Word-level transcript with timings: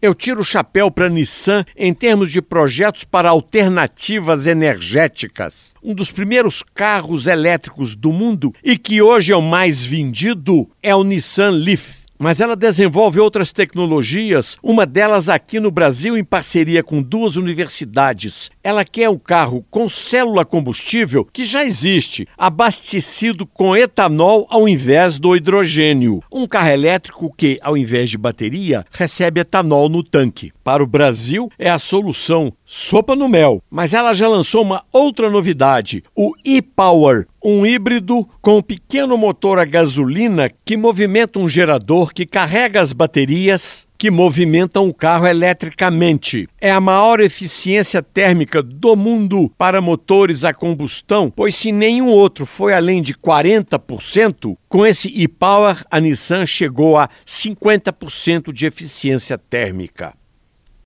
Eu 0.00 0.14
tiro 0.14 0.42
o 0.42 0.44
chapéu 0.44 0.92
para 0.92 1.06
a 1.06 1.08
Nissan 1.08 1.64
em 1.76 1.92
termos 1.92 2.30
de 2.30 2.40
projetos 2.40 3.02
para 3.02 3.30
alternativas 3.30 4.46
energéticas. 4.46 5.74
Um 5.82 5.92
dos 5.92 6.12
primeiros 6.12 6.62
carros 6.62 7.26
elétricos 7.26 7.96
do 7.96 8.12
mundo 8.12 8.54
e 8.62 8.78
que 8.78 9.02
hoje 9.02 9.32
é 9.32 9.36
o 9.36 9.42
mais 9.42 9.84
vendido 9.84 10.70
é 10.80 10.94
o 10.94 11.02
Nissan 11.02 11.50
Leaf 11.50 12.06
mas 12.18 12.40
ela 12.40 12.56
desenvolve 12.56 13.20
outras 13.20 13.52
tecnologias, 13.52 14.56
uma 14.62 14.84
delas 14.84 15.28
aqui 15.28 15.60
no 15.60 15.70
Brasil 15.70 16.16
em 16.16 16.24
parceria 16.24 16.82
com 16.82 17.00
duas 17.00 17.36
universidades. 17.36 18.50
Ela 18.62 18.84
quer 18.84 19.08
um 19.08 19.18
carro 19.18 19.64
com 19.70 19.88
célula 19.88 20.44
combustível 20.44 21.24
que 21.32 21.44
já 21.44 21.64
existe, 21.64 22.26
abastecido 22.36 23.46
com 23.46 23.76
etanol 23.76 24.46
ao 24.50 24.68
invés 24.68 25.18
do 25.18 25.36
hidrogênio. 25.36 26.22
Um 26.32 26.46
carro 26.46 26.70
elétrico 26.70 27.32
que, 27.36 27.58
ao 27.62 27.76
invés 27.76 28.10
de 28.10 28.18
bateria, 28.18 28.84
recebe 28.90 29.40
etanol 29.40 29.88
no 29.88 30.02
tanque. 30.02 30.52
Para 30.64 30.82
o 30.82 30.86
Brasil, 30.86 31.50
é 31.58 31.70
a 31.70 31.78
solução 31.78 32.52
sopa 32.64 33.16
no 33.16 33.28
mel. 33.28 33.62
Mas 33.70 33.94
ela 33.94 34.12
já 34.12 34.28
lançou 34.28 34.62
uma 34.62 34.84
outra 34.92 35.30
novidade, 35.30 36.02
o 36.14 36.32
e-Power, 36.44 37.26
um 37.42 37.64
híbrido 37.64 38.28
com 38.42 38.58
um 38.58 38.62
pequeno 38.62 39.16
motor 39.16 39.58
a 39.58 39.64
gasolina 39.64 40.50
que 40.64 40.76
movimenta 40.76 41.38
um 41.38 41.48
gerador 41.48 42.07
que 42.12 42.26
carrega 42.26 42.80
as 42.80 42.92
baterias 42.92 43.88
que 43.98 44.10
movimentam 44.12 44.88
o 44.88 44.94
carro 44.94 45.26
eletricamente. 45.26 46.48
É 46.60 46.70
a 46.70 46.80
maior 46.80 47.18
eficiência 47.18 48.00
térmica 48.00 48.62
do 48.62 48.94
mundo 48.94 49.52
para 49.58 49.80
motores 49.80 50.44
a 50.44 50.54
combustão, 50.54 51.30
pois 51.34 51.56
se 51.56 51.72
nenhum 51.72 52.08
outro 52.08 52.46
foi 52.46 52.72
além 52.72 53.02
de 53.02 53.12
40%, 53.12 54.56
com 54.68 54.86
esse 54.86 55.08
e-Power 55.08 55.84
a 55.90 55.98
Nissan 55.98 56.46
chegou 56.46 56.96
a 56.96 57.10
50% 57.26 58.52
de 58.52 58.66
eficiência 58.66 59.36
térmica. 59.36 60.17